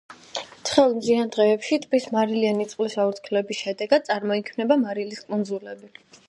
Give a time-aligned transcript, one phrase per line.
[0.67, 5.93] ცხელ, მზიან დღეებში ტბის მარილიანი წყლის აორთქლების შედეგად წარმოიქმნება მარილის კუნძულები.